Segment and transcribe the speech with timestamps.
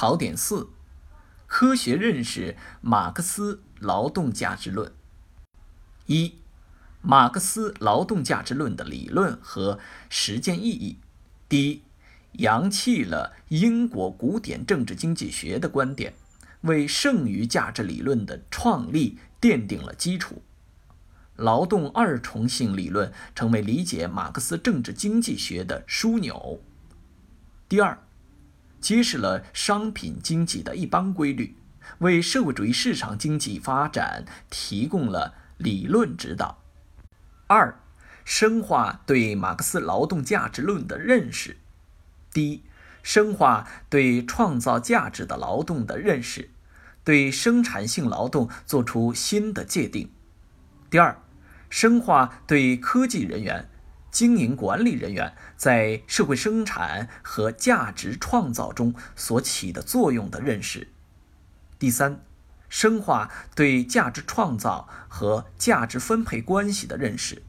[0.00, 0.70] 考点四：
[1.46, 4.90] 科学认识马克思劳动价值论。
[6.06, 6.36] 一、
[7.02, 9.78] 马克思劳动价值论的理论和
[10.08, 10.96] 实践意义。
[11.50, 11.82] 第一，
[12.42, 16.14] 扬弃了英国古典政治经济学的观点，
[16.62, 20.42] 为剩余价值理论的创立奠定了基础。
[21.36, 26.62] 劳动二重性理论成为理解马克思政治经济学的枢纽。
[27.68, 27.98] 第二。
[28.80, 31.56] 揭示了商品经济的一般规律，
[31.98, 36.62] 为社会主义市场经济发展提供了理论指导。
[37.46, 37.80] 二、
[38.24, 41.56] 深化对马克思劳动价值论的认识。
[42.32, 42.62] 第一，
[43.02, 46.50] 深化对创造价值的劳动的认识，
[47.02, 50.10] 对生产性劳动作出新的界定。
[50.90, 51.20] 第二，
[51.68, 53.69] 深化对科技人员。
[54.10, 60.88] 经营管理人员在社会生产和价值创造中所起的作用的认识。
[61.78, 62.20] 第三，
[62.68, 67.42] 深化对价值创造和价值分配关系的认识，